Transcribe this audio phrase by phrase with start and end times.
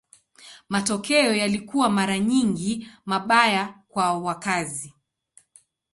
[0.69, 4.93] Matokeo yalikuwa mara nyingi mabaya kwa wakazi.